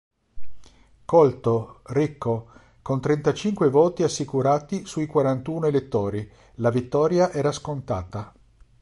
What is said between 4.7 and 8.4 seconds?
sui quarantuno elettori, la vittoria era scontata.